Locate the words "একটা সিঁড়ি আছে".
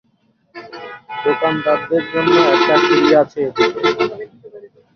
2.53-3.39